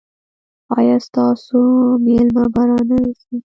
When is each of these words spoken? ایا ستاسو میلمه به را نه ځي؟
ایا 0.77 0.95
ستاسو 1.07 1.57
میلمه 2.05 2.45
به 2.53 2.63
را 2.67 2.77
نه 2.89 2.97
ځي؟ 3.19 3.35